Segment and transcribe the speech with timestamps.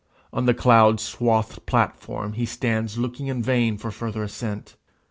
[0.33, 4.75] On the cloud swathed platform he stands looking in vain for further ascent.